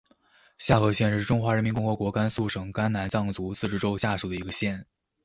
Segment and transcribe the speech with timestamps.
[0.57, 4.87] 夏河县是中华人民共和国甘肃省甘南藏族自治州下属的一个县。